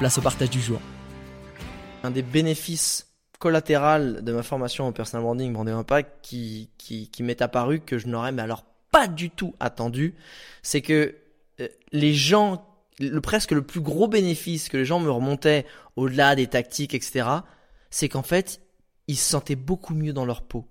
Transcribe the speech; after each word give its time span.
place 0.00 0.16
au 0.16 0.22
partage 0.22 0.48
du 0.48 0.62
jour. 0.62 0.80
Un 2.02 2.10
des 2.10 2.22
bénéfices 2.22 3.06
collatéraux 3.38 4.22
de 4.22 4.32
ma 4.32 4.42
formation 4.42 4.86
en 4.86 4.92
personal 4.92 5.22
branding, 5.22 5.52
Branding 5.52 5.74
Impact, 5.74 6.10
qui, 6.22 6.70
qui, 6.78 7.10
qui 7.10 7.22
m'est 7.22 7.42
apparu 7.42 7.80
que 7.80 7.98
je 7.98 8.08
n'aurais 8.08 8.32
mais 8.32 8.40
alors 8.40 8.64
pas 8.90 9.08
du 9.08 9.28
tout 9.28 9.54
attendu, 9.60 10.14
c'est 10.62 10.80
que 10.80 11.16
euh, 11.60 11.68
les 11.92 12.14
gens 12.14 12.66
le 12.98 13.20
presque 13.20 13.50
le 13.52 13.60
plus 13.60 13.82
gros 13.82 14.08
bénéfice 14.08 14.70
que 14.70 14.78
les 14.78 14.86
gens 14.86 15.00
me 15.00 15.10
remontaient 15.10 15.66
au-delà 15.96 16.34
des 16.34 16.46
tactiques, 16.46 16.94
etc., 16.94 17.28
c'est 17.90 18.08
qu'en 18.08 18.22
fait, 18.22 18.62
ils 19.06 19.16
se 19.16 19.28
sentaient 19.28 19.54
beaucoup 19.54 19.94
mieux 19.94 20.14
dans 20.14 20.24
leur 20.24 20.40
peau. 20.42 20.66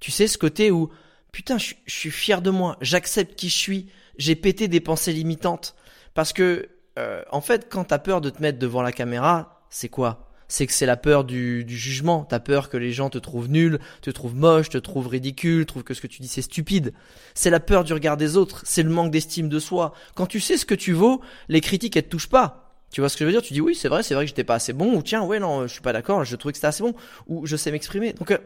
Tu 0.00 0.10
sais, 0.10 0.26
ce 0.26 0.38
côté 0.38 0.72
où, 0.72 0.90
putain, 1.30 1.56
je, 1.58 1.74
suis 1.86 2.10
fier 2.10 2.42
de 2.42 2.50
moi, 2.50 2.78
j'accepte 2.80 3.36
qui 3.36 3.48
je 3.48 3.56
suis, 3.56 3.88
j'ai 4.18 4.34
pété 4.34 4.66
des 4.66 4.80
pensées 4.80 5.12
limitantes. 5.12 5.76
Parce 6.14 6.32
que, 6.32 6.68
euh, 6.98 7.22
en 7.30 7.40
fait, 7.40 7.68
quand 7.70 7.84
t'as 7.84 7.98
peur 7.98 8.20
de 8.20 8.30
te 8.30 8.42
mettre 8.42 8.58
devant 8.58 8.82
la 8.82 8.92
caméra, 8.92 9.66
c'est 9.70 9.88
quoi? 9.88 10.28
C'est 10.48 10.66
que 10.66 10.72
c'est 10.72 10.86
la 10.86 10.98
peur 10.98 11.24
du, 11.24 11.64
du 11.64 11.78
jugement. 11.78 12.24
T'as 12.24 12.40
peur 12.40 12.68
que 12.68 12.76
les 12.76 12.92
gens 12.92 13.08
te 13.08 13.16
trouvent 13.16 13.48
nul, 13.48 13.78
te 14.02 14.10
trouvent 14.10 14.34
moche, 14.34 14.68
te 14.68 14.76
trouvent 14.76 15.08
ridicule, 15.08 15.64
trouvent 15.64 15.84
que 15.84 15.94
ce 15.94 16.02
que 16.02 16.06
tu 16.06 16.20
dis 16.20 16.28
c'est 16.28 16.42
stupide. 16.42 16.92
C'est 17.34 17.48
la 17.48 17.60
peur 17.60 17.84
du 17.84 17.94
regard 17.94 18.18
des 18.18 18.36
autres. 18.36 18.60
C'est 18.64 18.82
le 18.82 18.90
manque 18.90 19.10
d'estime 19.10 19.48
de 19.48 19.58
soi. 19.58 19.94
Quand 20.14 20.26
tu 20.26 20.40
sais 20.40 20.58
ce 20.58 20.66
que 20.66 20.74
tu 20.74 20.92
vaux, 20.92 21.22
les 21.48 21.62
critiques 21.62 21.96
elles 21.96 22.04
te 22.04 22.10
touchent 22.10 22.28
pas. 22.28 22.62
Tu 22.92 23.00
vois 23.00 23.08
ce 23.08 23.16
que 23.16 23.24
je 23.24 23.26
veux 23.26 23.32
dire? 23.32 23.40
Tu 23.40 23.54
dis 23.54 23.62
oui, 23.62 23.74
c'est 23.74 23.88
vrai, 23.88 24.02
c'est 24.02 24.14
vrai 24.14 24.24
que 24.24 24.28
j'étais 24.28 24.44
pas 24.44 24.56
assez 24.56 24.74
bon, 24.74 24.94
ou 24.94 25.02
tiens, 25.02 25.22
ouais, 25.22 25.40
non, 25.40 25.66
je 25.66 25.72
suis 25.72 25.80
pas 25.80 25.94
d'accord, 25.94 26.24
je 26.24 26.36
trouvais 26.36 26.52
que 26.52 26.58
c'était 26.58 26.66
assez 26.66 26.82
bon, 26.82 26.94
ou 27.26 27.46
je 27.46 27.56
sais 27.56 27.72
m'exprimer. 27.72 28.12
Donc, 28.12 28.30
euh, 28.30 28.38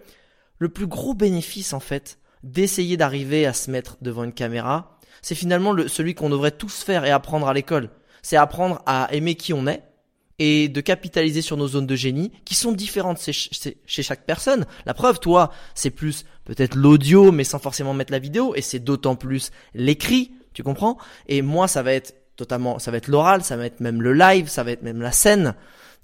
le 0.58 0.68
plus 0.68 0.86
gros 0.86 1.14
bénéfice, 1.14 1.72
en 1.72 1.80
fait, 1.80 2.20
d'essayer 2.44 2.96
d'arriver 2.96 3.44
à 3.44 3.52
se 3.52 3.72
mettre 3.72 3.96
devant 4.02 4.22
une 4.22 4.32
caméra, 4.32 4.98
c'est 5.20 5.34
finalement 5.34 5.72
le, 5.72 5.88
celui 5.88 6.14
qu'on 6.14 6.30
devrait 6.30 6.52
tous 6.52 6.84
faire 6.84 7.04
et 7.04 7.10
apprendre 7.10 7.48
à 7.48 7.54
l'école. 7.54 7.90
C'est 8.26 8.36
apprendre 8.36 8.82
à 8.86 9.06
aimer 9.12 9.36
qui 9.36 9.52
on 9.52 9.68
est, 9.68 9.84
et 10.40 10.68
de 10.68 10.80
capitaliser 10.80 11.42
sur 11.42 11.56
nos 11.56 11.68
zones 11.68 11.86
de 11.86 11.94
génie 11.94 12.32
qui 12.44 12.56
sont 12.56 12.72
différentes 12.72 13.20
chez, 13.20 14.02
chaque 14.02 14.26
personne. 14.26 14.66
La 14.84 14.94
preuve, 14.94 15.20
toi, 15.20 15.52
c'est 15.76 15.90
plus 15.90 16.24
peut-être 16.44 16.74
l'audio, 16.74 17.30
mais 17.30 17.44
sans 17.44 17.60
forcément 17.60 17.94
mettre 17.94 18.10
la 18.10 18.18
vidéo, 18.18 18.52
et 18.56 18.62
c'est 18.62 18.80
d'autant 18.80 19.14
plus 19.14 19.52
l'écrit, 19.74 20.32
tu 20.54 20.64
comprends? 20.64 20.98
Et 21.28 21.40
moi, 21.40 21.68
ça 21.68 21.84
va 21.84 21.92
être 21.92 22.16
totalement, 22.34 22.80
ça 22.80 22.90
va 22.90 22.96
être 22.96 23.06
l'oral, 23.06 23.44
ça 23.44 23.56
va 23.56 23.64
être 23.64 23.78
même 23.78 24.02
le 24.02 24.12
live, 24.12 24.48
ça 24.48 24.64
va 24.64 24.72
être 24.72 24.82
même 24.82 25.02
la 25.02 25.12
scène. 25.12 25.54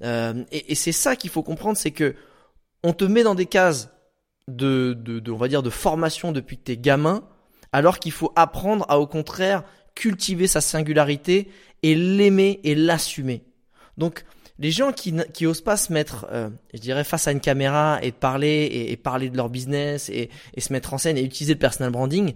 Euh, 0.04 0.44
et, 0.53 0.77
c'est 0.77 0.93
ça 0.93 1.16
qu'il 1.16 1.31
faut 1.31 1.43
comprendre, 1.43 1.77
c'est 1.77 1.91
que 1.91 2.15
on 2.84 2.93
te 2.93 3.04
met 3.04 3.25
dans 3.25 3.34
des 3.34 3.47
cases 3.47 3.91
de, 4.47 4.93
de, 4.94 5.19
de, 5.19 5.33
on 5.33 5.39
va 5.39 5.49
dire, 5.49 5.65
de 5.65 5.71
formation 5.71 6.31
depuis 6.31 6.56
que 6.56 6.62
t'es 6.62 6.77
gamin, 6.77 7.25
alors 7.72 7.99
qu'il 7.99 8.12
faut 8.12 8.33
apprendre 8.37 8.87
à, 8.89 9.00
au 9.00 9.09
contraire, 9.09 9.65
cultiver 9.94 10.47
sa 10.47 10.60
singularité 10.60 11.48
et 11.82 11.94
l'aimer 11.94 12.60
et 12.64 12.75
l'assumer. 12.75 13.42
Donc 13.98 14.25
les 14.58 14.70
gens 14.70 14.92
qui 14.92 15.14
qui 15.32 15.47
osent 15.47 15.60
pas 15.60 15.76
se 15.76 15.92
mettre, 15.92 16.26
euh, 16.30 16.50
je 16.72 16.80
dirais, 16.80 17.04
face 17.04 17.26
à 17.26 17.32
une 17.32 17.41
caméra 17.41 17.98
et 18.03 18.12
parler 18.12 18.88
et, 18.91 18.97
parler 18.97 19.30
de 19.30 19.36
leur 19.36 19.48
business 19.48 20.08
et, 20.08 20.30
et, 20.54 20.60
se 20.60 20.72
mettre 20.72 20.94
en 20.94 20.98
scène 20.98 21.19
et 21.19 21.25
utiliser 21.25 21.54
le 21.54 21.58
personal 21.58 21.91
branding, 21.91 22.34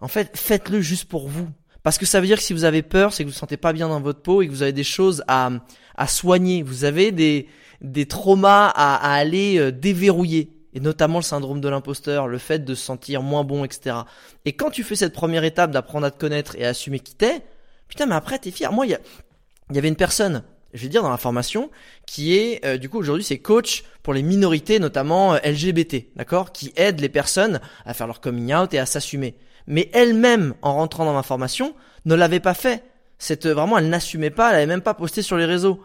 en 0.00 0.08
fait, 0.08 0.36
faites-le 0.36 0.80
juste 0.80 1.06
pour 1.06 1.28
vous. 1.28 1.48
Parce 1.82 1.98
que 1.98 2.06
ça 2.06 2.20
veut 2.20 2.26
dire 2.26 2.38
que 2.38 2.42
si 2.42 2.52
vous 2.52 2.64
avez 2.64 2.82
peur, 2.82 3.12
c'est 3.12 3.22
que 3.22 3.28
vous 3.28 3.32
vous 3.32 3.38
sentez 3.38 3.56
pas 3.56 3.72
bien 3.72 3.88
dans 3.88 4.00
votre 4.00 4.20
peau 4.20 4.42
et 4.42 4.48
que 4.48 4.52
vous 4.52 4.62
avez 4.62 4.72
des 4.72 4.82
choses 4.82 5.22
à, 5.28 5.50
à 5.94 6.08
soigner. 6.08 6.62
Vous 6.62 6.82
avez 6.82 7.12
des, 7.12 7.48
des 7.80 8.06
traumas 8.06 8.66
à, 8.74 8.96
à 8.96 9.14
aller 9.14 9.58
euh, 9.58 9.70
déverrouiller. 9.70 10.55
Et 10.76 10.80
notamment 10.80 11.18
le 11.18 11.24
syndrome 11.24 11.60
de 11.62 11.68
l'imposteur, 11.68 12.28
le 12.28 12.36
fait 12.36 12.58
de 12.58 12.74
se 12.74 12.84
sentir 12.84 13.22
moins 13.22 13.44
bon, 13.44 13.64
etc. 13.64 13.96
Et 14.44 14.52
quand 14.52 14.70
tu 14.70 14.84
fais 14.84 14.94
cette 14.94 15.14
première 15.14 15.42
étape 15.42 15.70
d'apprendre 15.70 16.06
à 16.06 16.10
te 16.10 16.18
connaître 16.18 16.54
et 16.56 16.66
à 16.66 16.68
assumer 16.68 17.00
qui 17.00 17.14
t'es, 17.14 17.40
putain, 17.88 18.04
mais 18.04 18.14
après 18.14 18.38
t'es 18.38 18.50
fier. 18.50 18.70
Moi, 18.72 18.86
il 18.86 18.90
y, 18.92 19.74
y 19.74 19.78
avait 19.78 19.88
une 19.88 19.96
personne 19.96 20.44
je 20.74 20.82
vais 20.82 20.88
dire 20.88 21.02
dans 21.02 21.10
la 21.10 21.16
formation, 21.16 21.70
qui 22.06 22.36
est 22.36 22.62
euh, 22.66 22.76
du 22.76 22.90
coup 22.90 22.98
aujourd'hui 22.98 23.24
c'est 23.24 23.38
coach 23.38 23.84
pour 24.02 24.12
les 24.12 24.22
minorités, 24.22 24.78
notamment 24.78 25.34
euh, 25.34 25.38
LGBT, 25.42 26.14
d'accord, 26.16 26.52
qui 26.52 26.72
aide 26.76 27.00
les 27.00 27.08
personnes 27.08 27.60
à 27.86 27.94
faire 27.94 28.06
leur 28.06 28.20
coming 28.20 28.54
out 28.54 28.74
et 28.74 28.78
à 28.78 28.84
s'assumer. 28.84 29.36
Mais 29.66 29.90
elle-même, 29.94 30.54
en 30.60 30.74
rentrant 30.74 31.06
dans 31.06 31.14
ma 31.14 31.22
formation, 31.22 31.74
ne 32.04 32.14
l'avait 32.14 32.40
pas 32.40 32.54
fait. 32.54 32.84
Cette 33.18 33.46
vraiment, 33.46 33.78
elle 33.78 33.88
n'assumait 33.88 34.30
pas, 34.30 34.50
elle 34.50 34.56
avait 34.56 34.66
même 34.66 34.82
pas 34.82 34.94
posté 34.94 35.22
sur 35.22 35.36
les 35.36 35.46
réseaux. 35.46 35.82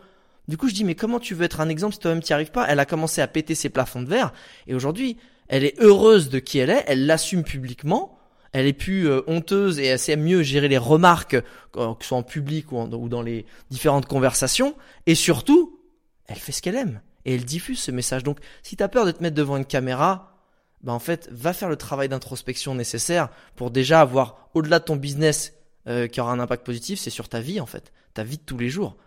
Du 0.48 0.58
coup, 0.58 0.68
je 0.68 0.74
dis 0.74 0.84
mais 0.84 0.96
comment 0.96 1.20
tu 1.20 1.36
veux 1.36 1.44
être 1.44 1.62
un 1.62 1.70
exemple 1.70 1.94
si 1.94 2.00
toi-même 2.00 2.22
t'y 2.22 2.34
arrives 2.34 2.52
pas? 2.52 2.66
Elle 2.68 2.80
a 2.80 2.86
commencé 2.86 3.22
à 3.22 3.28
péter 3.28 3.56
ses 3.56 3.70
plafonds 3.70 4.02
de 4.02 4.08
verre 4.08 4.34
et 4.68 4.74
aujourd'hui, 4.74 5.18
elle 5.48 5.64
est 5.64 5.80
heureuse 5.80 6.30
de 6.30 6.40
qui 6.40 6.60
elle 6.60 6.70
est, 6.70 6.84
elle 6.88 7.06
l'assume 7.06 7.44
publiquement 7.44 8.18
elle 8.52 8.66
est 8.66 8.74
plus 8.74 9.08
euh, 9.08 9.22
honteuse 9.28 9.80
et 9.80 9.86
elle 9.86 10.00
sait 10.00 10.16
mieux 10.16 10.44
gérer 10.44 10.68
les 10.68 10.78
remarques, 10.78 11.38
que 11.72 11.80
ce 12.02 12.08
soit 12.08 12.18
en 12.18 12.24
public 12.24 12.72
ou, 12.72 12.88
dans 12.88 13.22
les 13.22 13.46
différentes 13.70 14.08
conversations. 14.08 14.76
Et 15.06 15.16
surtout, 15.16 15.80
elle 16.28 16.36
fait 16.36 16.52
ce 16.52 16.62
qu'elle 16.62 16.76
aime 16.76 17.02
et 17.26 17.36
elle 17.36 17.46
diffuse 17.46 17.80
ce 17.80 17.92
message. 17.92 18.24
Donc, 18.24 18.40
si 18.64 18.76
tu 18.76 18.84
as 18.84 18.90
peur 18.90 19.06
de 19.06 19.12
te 19.12 19.24
mettre 19.24 19.36
devant 19.36 19.58
une 19.58 19.66
caméra, 19.66 20.38
bah 20.82 20.92
en 20.92 21.00
fait, 21.00 21.30
va 21.32 21.54
faire 21.54 21.70
le 21.70 21.76
travail 21.76 22.10
d'introspection 22.10 22.76
nécessaire 22.76 23.30
pour 23.56 23.72
déjà 23.72 24.02
avoir 24.02 24.50
au-delà 24.54 24.80
de 24.80 24.86
ton 24.86 24.96
business 24.96 25.54
euh, 25.88 26.08
qui 26.08 26.20
aura 26.20 26.34
un 26.34 26.40
impact 26.40 26.66
positif, 26.66 27.00
c'est 27.00 27.10
sur 27.10 27.30
ta 27.30 27.40
vie 27.40 27.60
en 27.60 27.66
fait, 27.66 27.94
ta 28.14 28.24
vie 28.24 28.38
de 28.38 28.44
tous 28.44 28.58
les 28.58 28.70
jours. 28.70 28.98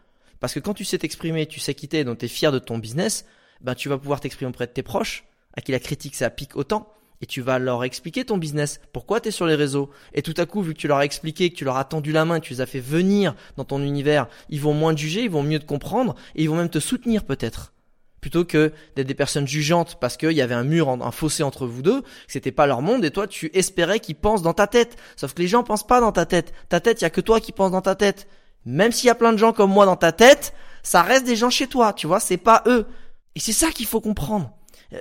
Parce 0.45 0.53
que 0.53 0.61
quand 0.61 0.75
tu 0.75 0.85
sais 0.85 0.99
t'exprimer, 0.99 1.47
tu 1.47 1.59
sais 1.59 1.73
quitter, 1.73 2.05
donc 2.05 2.19
tu 2.19 2.27
es 2.27 2.29
fier 2.29 2.53
de 2.53 2.59
ton 2.59 2.77
business, 2.77 3.25
ben 3.63 3.75
tu 3.75 3.89
vas 3.89 3.97
pouvoir 3.97 4.21
t'exprimer 4.21 4.51
auprès 4.51 4.67
de 4.67 4.73
tes 4.73 4.83
proches, 4.83 5.25
à 5.57 5.63
qui 5.63 5.73
la 5.73 5.79
critique 5.79 6.15
ça 6.15 6.29
pique 6.29 6.55
autant 6.55 6.93
et 7.23 7.27
tu 7.27 7.41
vas 7.41 7.59
leur 7.59 7.83
expliquer 7.83 8.27
ton 8.27 8.37
business, 8.37 8.79
pourquoi 8.93 9.23
tu 9.23 9.29
es 9.29 9.31
sur 9.31 9.47
les 9.47 9.55
réseaux. 9.55 9.89
Et 10.13 10.21
tout 10.21 10.35
à 10.37 10.45
coup, 10.45 10.61
vu 10.61 10.75
que 10.75 10.79
tu 10.79 10.87
leur 10.87 10.99
as 10.99 11.07
expliqué, 11.07 11.49
que 11.49 11.57
tu 11.57 11.65
leur 11.65 11.79
as 11.79 11.85
tendu 11.85 12.13
la 12.13 12.27
main, 12.27 12.41
que 12.41 12.45
tu 12.45 12.53
les 12.53 12.61
as 12.61 12.67
fait 12.67 12.79
venir 12.79 13.35
dans 13.57 13.65
ton 13.65 13.83
univers, 13.83 14.27
ils 14.51 14.61
vont 14.61 14.75
moins 14.75 14.95
te 14.95 15.01
juger, 15.01 15.23
ils 15.23 15.31
vont 15.31 15.43
mieux 15.43 15.61
te 15.61 15.65
comprendre 15.65 16.15
et 16.35 16.43
ils 16.43 16.51
vont 16.51 16.57
même 16.57 16.69
te 16.69 16.79
soutenir 16.79 17.25
peut-être. 17.25 17.73
Plutôt 18.21 18.45
que 18.45 18.71
d'être 18.97 19.07
des 19.07 19.15
personnes 19.15 19.49
jugeantes 19.49 19.97
parce 19.99 20.19
qu'il 20.19 20.33
y 20.33 20.43
avait 20.43 20.55
un 20.55 20.65
mur, 20.65 20.91
un 20.91 21.11
fossé 21.11 21.43
entre 21.43 21.67
vous 21.67 21.81
deux, 21.81 22.03
que 22.03 22.09
c'était 22.29 22.53
pas 22.53 22.67
leur 22.67 22.83
monde 22.83 23.03
et 23.03 23.11
toi 23.11 23.27
tu 23.27 23.51
espérais 23.55 23.99
qu'ils 23.99 24.17
pensent 24.17 24.43
dans 24.43 24.53
ta 24.53 24.67
tête. 24.67 24.99
Sauf 25.17 25.33
que 25.33 25.41
les 25.41 25.49
gens 25.49 25.63
pensent 25.63 25.87
pas 25.87 26.03
dans 26.03 26.13
ta 26.13 26.27
tête. 26.27 26.53
Ta 26.69 26.81
tête, 26.81 27.01
il 27.01 27.05
y 27.05 27.07
a 27.07 27.11
que 27.11 27.23
toi 27.23 27.41
qui 27.41 27.53
penses 27.53 27.71
dans 27.71 27.81
ta 27.81 27.95
tête. 27.95 28.29
Même 28.67 28.93
s'il 28.93 29.09
y 29.09 29.11
a 29.11 29.15
plein 29.15 29.33
de 29.33 29.39
gens 29.39 29.53
comme 29.53 29.71
moi 29.71 29.87
dans 29.87 29.97
ta 29.97 30.13
tête, 30.13 30.55
ça 30.83 31.03
reste 31.03 31.27
des 31.27 31.37
gens 31.37 31.51
chez 31.51 31.67
toi, 31.67 31.93
tu 31.93 32.07
vois, 32.07 32.21
c'est 32.21 32.37
pas 32.37 32.63
eux. 32.67 32.87
Et 33.35 33.41
c'est 33.41 33.53
ça 33.53 33.71
qu'il 33.71 33.87
faut 33.87 34.01
comprendre 34.01 34.53
euh, 34.93 34.99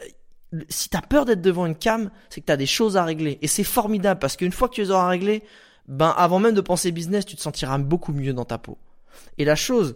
si 0.69 0.89
t'as 0.89 1.01
peur 1.01 1.25
d'être 1.25 1.41
devant 1.41 1.65
une 1.65 1.75
cam, 1.75 2.11
c'est 2.29 2.41
que 2.41 2.45
t'as 2.45 2.57
des 2.57 2.65
choses 2.65 2.97
à 2.97 3.03
régler. 3.03 3.39
Et 3.41 3.47
c'est 3.47 3.63
formidable 3.63 4.19
parce 4.19 4.37
qu'une 4.37 4.51
fois 4.51 4.69
que 4.69 4.75
tu 4.75 4.81
les 4.81 4.91
auras 4.91 5.07
réglées, 5.07 5.43
ben 5.87 6.13
avant 6.15 6.39
même 6.39 6.53
de 6.53 6.61
penser 6.61 6.91
business, 6.91 7.25
tu 7.25 7.35
te 7.35 7.41
sentiras 7.41 7.77
beaucoup 7.77 8.13
mieux 8.13 8.33
dans 8.33 8.45
ta 8.45 8.57
peau. 8.57 8.77
Et 9.37 9.45
la 9.45 9.55
chose, 9.55 9.95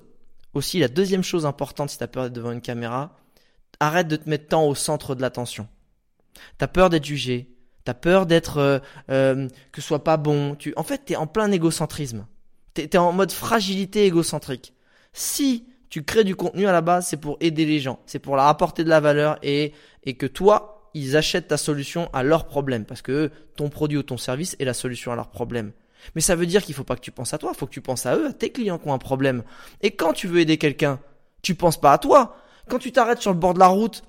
aussi 0.53 0.79
la 0.79 0.87
deuxième 0.87 1.23
chose 1.23 1.45
importante 1.45 1.89
si 1.89 1.97
t'as 1.97 2.07
peur 2.07 2.23
d'être 2.23 2.33
devant 2.33 2.51
une 2.51 2.61
caméra, 2.61 3.15
arrête 3.79 4.07
de 4.07 4.15
te 4.15 4.29
mettre 4.29 4.47
tant 4.47 4.65
au 4.67 4.75
centre 4.75 5.15
de 5.15 5.21
l'attention. 5.21 5.67
T'as 6.57 6.67
peur 6.67 6.89
d'être 6.89 7.05
jugé, 7.05 7.55
t'as 7.83 7.93
peur 7.93 8.25
d'être 8.25 8.57
euh, 8.57 8.79
euh, 9.09 9.47
que 9.71 9.81
ce 9.81 9.87
soit 9.87 10.03
pas 10.03 10.17
bon. 10.17 10.55
Tu, 10.55 10.73
en 10.75 10.83
fait, 10.83 11.05
t'es 11.05 11.15
en 11.15 11.27
plein 11.27 11.51
égocentrisme. 11.51 12.25
T'es 12.77 12.89
es 12.93 12.97
en 12.97 13.11
mode 13.11 13.31
fragilité 13.31 14.05
égocentrique. 14.05 14.73
Si 15.11 15.65
tu 15.89 16.03
crées 16.03 16.23
du 16.23 16.35
contenu 16.35 16.67
à 16.67 16.71
la 16.71 16.81
base, 16.81 17.07
c'est 17.07 17.17
pour 17.17 17.37
aider 17.39 17.65
les 17.65 17.79
gens, 17.79 17.97
c'est 18.05 18.19
pour 18.19 18.35
leur 18.35 18.45
apporter 18.45 18.83
de 18.83 18.89
la 18.89 18.99
valeur 18.99 19.39
et, 19.41 19.73
et 20.03 20.13
que 20.13 20.27
toi, 20.27 20.87
ils 20.93 21.17
achètent 21.17 21.47
ta 21.47 21.57
solution 21.57 22.07
à 22.13 22.21
leur 22.21 22.45
problème 22.45 22.85
parce 22.85 23.01
que 23.01 23.31
ton 23.55 23.69
produit 23.69 23.97
ou 23.97 24.03
ton 24.03 24.17
service 24.17 24.55
est 24.59 24.65
la 24.65 24.75
solution 24.75 25.11
à 25.11 25.15
leur 25.15 25.29
problème. 25.29 25.71
Mais 26.13 26.21
ça 26.21 26.35
veut 26.35 26.45
dire 26.45 26.63
qu'il 26.63 26.75
faut 26.75 26.83
pas 26.83 26.95
que 26.95 27.01
tu 27.01 27.09
penses 27.09 27.33
à 27.33 27.39
toi, 27.39 27.51
il 27.51 27.57
faut 27.57 27.65
que 27.65 27.71
tu 27.71 27.81
penses 27.81 28.05
à 28.05 28.15
eux, 28.15 28.27
à 28.27 28.33
tes 28.33 28.51
clients 28.51 28.77
qui 28.77 28.87
ont 28.87 28.93
un 28.93 28.99
problème. 28.99 29.41
Et 29.81 29.91
quand 29.91 30.13
tu 30.13 30.27
veux 30.27 30.39
aider 30.39 30.59
quelqu'un, 30.59 30.99
tu 31.41 31.55
penses 31.55 31.81
pas 31.81 31.93
à 31.93 31.97
toi. 31.97 32.37
Quand 32.69 32.77
tu 32.77 32.91
t'arrêtes 32.91 33.21
sur 33.21 33.31
le 33.31 33.39
bord 33.39 33.55
de 33.55 33.59
la 33.59 33.67
route, 33.67 34.03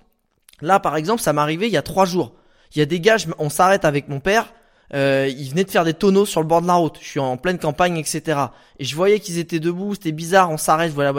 là 0.60 0.78
par 0.78 0.94
exemple, 0.96 1.22
ça 1.22 1.32
m'est 1.32 1.40
arrivé 1.40 1.68
il 1.68 1.72
y 1.72 1.78
a 1.78 1.82
trois 1.82 2.04
jours. 2.04 2.34
Il 2.74 2.80
y 2.80 2.82
a 2.82 2.86
des 2.86 3.00
gars, 3.00 3.16
on 3.38 3.48
s'arrête 3.48 3.86
avec 3.86 4.08
mon 4.08 4.20
père, 4.20 4.52
euh, 4.94 5.28
ils 5.28 5.50
venaient 5.50 5.64
de 5.64 5.70
faire 5.70 5.84
des 5.84 5.94
tonneaux 5.94 6.26
sur 6.26 6.40
le 6.40 6.46
bord 6.46 6.62
de 6.62 6.66
la 6.66 6.74
route. 6.74 6.98
Je 7.00 7.06
suis 7.06 7.20
en 7.20 7.36
pleine 7.36 7.58
campagne, 7.58 7.96
etc. 7.96 8.40
Et 8.78 8.84
je 8.84 8.94
voyais 8.94 9.20
qu'ils 9.20 9.38
étaient 9.38 9.60
debout, 9.60 9.94
c'était 9.94 10.12
bizarre, 10.12 10.50
on 10.50 10.56
s'arrête, 10.56 10.90
je 10.90 10.94
vois 10.94 11.04
la. 11.04 11.12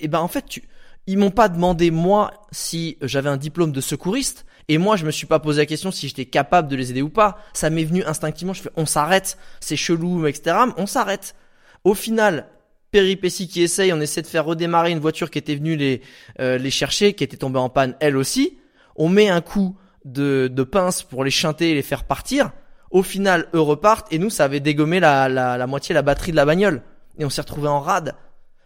Et 0.00 0.08
ben 0.08 0.20
en 0.20 0.28
fait, 0.28 0.44
tu, 0.46 0.62
ils 1.06 1.18
m'ont 1.18 1.30
pas 1.30 1.48
demandé 1.48 1.90
moi 1.90 2.32
si 2.50 2.98
j'avais 3.02 3.28
un 3.28 3.36
diplôme 3.36 3.72
de 3.72 3.80
secouriste. 3.80 4.46
Et 4.68 4.78
moi, 4.78 4.96
je 4.96 5.04
me 5.04 5.10
suis 5.10 5.26
pas 5.26 5.40
posé 5.40 5.60
la 5.60 5.66
question 5.66 5.90
si 5.90 6.08
j'étais 6.08 6.24
capable 6.24 6.68
de 6.68 6.76
les 6.76 6.90
aider 6.90 7.02
ou 7.02 7.08
pas. 7.08 7.38
Ça 7.52 7.68
m'est 7.68 7.84
venu 7.84 8.04
instinctivement. 8.04 8.52
Je 8.52 8.62
fais, 8.62 8.70
on 8.76 8.86
s'arrête, 8.86 9.36
c'est 9.60 9.76
chelou, 9.76 10.26
etc. 10.26 10.56
On 10.76 10.86
s'arrête. 10.86 11.34
Au 11.82 11.94
final, 11.94 12.46
péripétie 12.92 13.48
qui 13.48 13.62
essaye, 13.62 13.92
on 13.92 14.00
essaie 14.00 14.22
de 14.22 14.26
faire 14.28 14.44
redémarrer 14.44 14.92
une 14.92 15.00
voiture 15.00 15.30
qui 15.30 15.38
était 15.38 15.56
venue 15.56 15.76
les 15.76 16.00
euh, 16.40 16.58
les 16.58 16.70
chercher, 16.70 17.14
qui 17.14 17.24
était 17.24 17.36
tombée 17.36 17.58
en 17.58 17.68
panne 17.68 17.96
elle 17.98 18.16
aussi. 18.16 18.58
On 18.94 19.08
met 19.08 19.28
un 19.28 19.40
coup 19.40 19.76
de, 20.04 20.48
de 20.52 20.62
pince 20.62 21.02
pour 21.02 21.24
les 21.24 21.30
chanter 21.30 21.70
et 21.70 21.74
les 21.74 21.82
faire 21.82 22.04
partir. 22.04 22.52
Au 22.92 23.02
final, 23.02 23.48
eux 23.54 23.60
repartent 23.60 24.12
et 24.12 24.18
nous, 24.18 24.30
ça 24.30 24.44
avait 24.44 24.60
dégommé 24.60 25.00
la, 25.00 25.28
la, 25.28 25.58
la 25.58 25.66
moitié 25.66 25.94
la 25.94 26.02
batterie 26.02 26.30
de 26.30 26.36
la 26.36 26.44
bagnole. 26.44 26.82
Et 27.18 27.24
on 27.24 27.30
s'est 27.30 27.40
retrouvé 27.40 27.66
en 27.66 27.80
rade. 27.80 28.14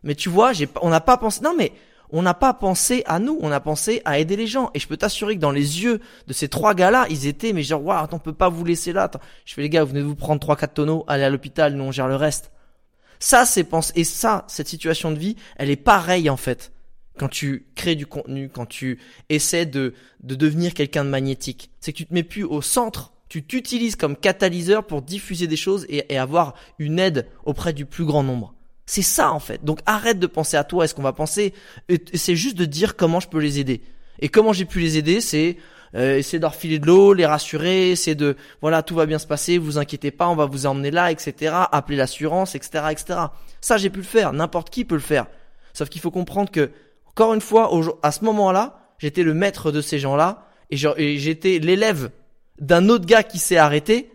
Mais 0.03 0.15
tu 0.15 0.29
vois, 0.29 0.53
j'ai, 0.53 0.69
on 0.83 0.91
n'a 0.91 1.01
pas 1.01 1.17
pensé. 1.17 1.41
Non, 1.43 1.55
mais 1.57 1.73
on 2.11 2.23
n'a 2.23 2.35
pas 2.35 2.55
pensé 2.55 3.03
à 3.07 3.19
nous, 3.19 3.39
on 3.41 3.51
a 3.51 3.61
pensé 3.61 4.03
à 4.05 4.19
aider 4.19 4.37
les 4.37 4.47
gens. 4.47 4.71
Et 4.75 4.79
je 4.79 4.87
peux 4.87 4.97
t'assurer 4.97 5.37
que 5.37 5.41
dans 5.41 5.51
les 5.51 5.83
yeux 5.83 6.01
de 6.27 6.33
ces 6.33 6.49
trois 6.49 6.75
gars-là, 6.75 7.07
ils 7.11 7.27
étaient, 7.27 7.53
mais 7.53 7.63
genre, 7.63 7.85
waouh, 7.85 8.07
on 8.13 8.19
peut 8.19 8.33
pas 8.33 8.49
vous 8.49 8.65
laisser 8.65 8.93
là. 8.93 9.11
Je 9.45 9.55
fais 9.55 9.63
les 9.63 9.71
gars, 9.71 9.83
vous 9.85 9.91
venez 9.91 10.01
de 10.01 10.07
vous 10.07 10.15
prendre 10.15 10.41
trois, 10.41 10.57
quatre 10.57 10.75
tonneaux, 10.75 11.05
allez 11.09 11.25
à 11.25 11.31
l'hôpital, 11.31 11.75
nous 11.75 11.85
on 11.85 11.93
gère 11.93 12.09
le 12.09 12.17
reste. 12.17 12.53
Ça, 13.19 13.47
c'est 13.47 13.65
pense, 13.65 13.93
et 13.97 14.05
ça, 14.05 14.45
cette 14.47 14.69
situation 14.69 15.11
de 15.11 15.19
vie, 15.19 15.37
elle 15.57 15.71
est 15.71 15.77
pareille 15.77 16.29
en 16.31 16.37
fait. 16.37 16.73
Quand 17.19 17.29
tu 17.29 17.67
crées 17.75 17.95
du 17.95 18.07
contenu, 18.07 18.51
quand 18.51 18.67
tu 18.67 19.01
essaies 19.31 19.67
de, 19.67 19.95
de 20.23 20.35
devenir 20.35 20.75
quelqu'un 20.75 21.05
de 21.05 21.11
magnétique, 21.11 21.71
c'est 21.81 21.93
que 21.93 21.97
tu 21.97 22.07
te 22.07 22.13
mets 22.13 22.23
plus 22.23 22.45
au 22.45 22.61
centre 22.61 23.15
tu 23.29 23.45
t'utilises 23.45 23.97
comme 23.97 24.17
catalyseur 24.17 24.85
pour 24.85 25.03
diffuser 25.03 25.47
des 25.47 25.57
choses 25.57 25.87
et, 25.89 26.17
avoir 26.17 26.55
une 26.79 26.99
aide 26.99 27.27
auprès 27.45 27.73
du 27.73 27.87
plus 27.87 28.05
grand 28.05 28.23
nombre. 28.23 28.55
C'est 28.87 29.03
ça 29.03 29.33
en 29.33 29.41
fait. 29.41 29.65
Donc 29.65 29.81
arrête 29.87 30.19
de 30.19 30.27
penser 30.27 30.57
à 30.57 30.65
toi. 30.65 30.85
Est-ce 30.85 30.95
qu'on 30.95 31.03
va 31.03 31.13
penser 31.13 31.53
C'est 32.15 32.37
juste 32.37 32.57
de 32.57 32.65
dire 32.65 32.97
comment 32.97 33.21
je 33.21 33.29
peux 33.29 33.41
les 33.41 33.59
aider. 33.59 33.83
Et 34.21 34.29
comment 34.29 34.53
j'ai 34.53 34.65
pu 34.65 34.81
les 34.81 34.97
aider, 34.97 35.21
c'est 35.21 35.57
euh, 35.95 36.19
essayer 36.19 36.39
de 36.39 36.49
filer 36.49 36.79
de 36.79 36.87
l'eau, 36.87 37.13
les 37.13 37.27
rassurer, 37.27 37.97
c'est 37.97 38.15
de 38.15 38.37
voilà 38.61 38.83
tout 38.83 38.95
va 38.95 39.07
bien 39.07 39.19
se 39.19 39.27
passer, 39.27 39.59
vous 39.59 39.79
inquiétez 39.79 40.11
pas, 40.11 40.29
on 40.29 40.37
va 40.37 40.47
vous 40.47 40.67
emmener 40.67 40.91
là, 40.91 41.11
etc. 41.11 41.55
Appeler 41.73 41.97
l'assurance, 41.97 42.55
etc., 42.55 42.85
etc. 42.91 43.21
Ça 43.61 43.77
j'ai 43.77 43.91
pu 43.91 43.99
le 43.99 44.05
faire. 44.05 44.33
N'importe 44.33 44.71
qui 44.71 44.85
peut 44.85 44.95
le 44.95 45.01
faire. 45.01 45.27
Sauf 45.73 45.89
qu'il 45.89 46.01
faut 46.01 46.11
comprendre 46.11 46.51
que 46.51 46.71
encore 47.07 47.35
une 47.35 47.41
fois, 47.41 47.71
à 48.03 48.13
ce 48.13 48.25
moment-là, 48.25 48.79
j'étais 48.99 49.23
le 49.23 49.33
maître 49.33 49.73
de 49.73 49.81
ces 49.81 49.99
gens-là 49.99 50.47
et 50.71 50.77
j'étais 51.19 51.59
l'élève 51.59 52.11
d'un 52.61 52.89
autre 52.89 53.07
gars 53.07 53.23
qui 53.23 53.39
s'est 53.39 53.57
arrêté 53.57 54.11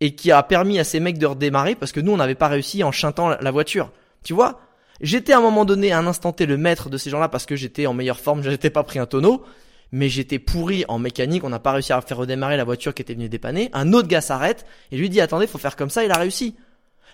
et 0.00 0.14
qui 0.14 0.32
a 0.32 0.42
permis 0.42 0.78
à 0.78 0.84
ces 0.84 1.00
mecs 1.00 1.18
de 1.18 1.26
redémarrer 1.26 1.74
parce 1.74 1.92
que 1.92 2.00
nous 2.00 2.12
on 2.12 2.16
n'avait 2.16 2.34
pas 2.34 2.48
réussi 2.48 2.82
en 2.82 2.92
chantant 2.92 3.28
la 3.28 3.50
voiture. 3.50 3.92
Tu 4.24 4.32
vois? 4.32 4.60
J'étais 5.00 5.32
à 5.32 5.38
un 5.38 5.42
moment 5.42 5.64
donné, 5.64 5.92
à 5.92 5.98
un 5.98 6.06
instant 6.06 6.32
T, 6.32 6.46
le 6.46 6.56
maître 6.56 6.90
de 6.90 6.98
ces 6.98 7.10
gens-là 7.10 7.28
parce 7.28 7.46
que 7.46 7.56
j'étais 7.56 7.86
en 7.86 7.94
meilleure 7.94 8.18
forme, 8.18 8.42
j'étais 8.48 8.70
pas 8.70 8.82
pris 8.82 8.98
un 8.98 9.06
tonneau, 9.06 9.44
mais 9.92 10.08
j'étais 10.08 10.38
pourri 10.38 10.84
en 10.88 10.98
mécanique, 10.98 11.44
on 11.44 11.48
n'a 11.48 11.58
pas 11.58 11.72
réussi 11.72 11.92
à 11.92 12.00
faire 12.00 12.18
redémarrer 12.18 12.56
la 12.56 12.64
voiture 12.64 12.94
qui 12.94 13.02
était 13.02 13.14
venue 13.14 13.28
dépanner. 13.28 13.70
Un 13.72 13.92
autre 13.92 14.08
gars 14.08 14.20
s'arrête 14.20 14.66
et 14.92 14.96
lui 14.96 15.08
dit 15.08 15.20
attendez, 15.20 15.46
faut 15.46 15.58
faire 15.58 15.76
comme 15.76 15.90
ça, 15.90 16.04
il 16.04 16.10
a 16.10 16.18
réussi. 16.18 16.56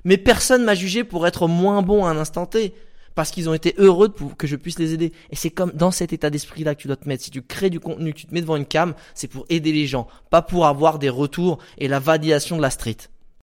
Mais 0.04 0.18
personne 0.18 0.64
m'a 0.64 0.74
jugé 0.74 1.04
pour 1.04 1.26
être 1.26 1.48
moins 1.48 1.82
bon 1.82 2.04
à 2.04 2.10
un 2.10 2.16
instant 2.16 2.46
T 2.46 2.74
parce 3.16 3.30
qu'ils 3.32 3.48
ont 3.48 3.54
été 3.54 3.74
heureux 3.78 4.10
pour 4.10 4.36
que 4.36 4.46
je 4.46 4.54
puisse 4.54 4.78
les 4.78 4.92
aider. 4.92 5.12
Et 5.30 5.36
c'est 5.36 5.50
comme 5.50 5.72
dans 5.72 5.90
cet 5.90 6.12
état 6.12 6.30
d'esprit-là 6.30 6.76
que 6.76 6.82
tu 6.82 6.86
dois 6.86 6.96
te 6.96 7.08
mettre. 7.08 7.24
Si 7.24 7.32
tu 7.32 7.42
crées 7.42 7.70
du 7.70 7.80
contenu, 7.80 8.14
tu 8.14 8.26
te 8.26 8.34
mets 8.34 8.42
devant 8.42 8.56
une 8.56 8.66
cam, 8.66 8.94
c'est 9.14 9.26
pour 9.26 9.46
aider 9.48 9.72
les 9.72 9.86
gens, 9.86 10.06
pas 10.30 10.42
pour 10.42 10.66
avoir 10.66 11.00
des 11.00 11.08
retours 11.08 11.58
et 11.78 11.88
la 11.88 11.98
validation 11.98 12.56
de 12.56 12.62
la 12.62 12.70
street. 12.70 12.98